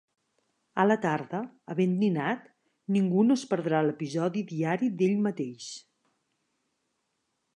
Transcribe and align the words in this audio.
A 0.83 0.85
la 0.85 0.95
tarda, 1.01 1.41
havent 1.73 1.91
dinat, 2.03 2.47
ningú 2.95 3.25
no 3.27 3.37
es 3.41 3.45
perdrà 3.53 3.83
l'episodi 3.89 4.43
diari 4.53 4.91
d'Ell 5.03 5.15
mateix. 5.29 5.71